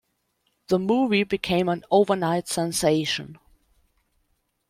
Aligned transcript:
The 0.69 0.79
movie 0.79 1.23
became 1.23 1.69
an 1.69 1.85
"overnight 1.91 2.47
sensation". 2.47 3.37